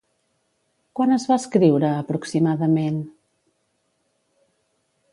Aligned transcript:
Quan 0.99 1.13
es 1.17 1.25
va 1.33 1.37
escriure, 1.41 1.93
aproximadament? 2.05 2.99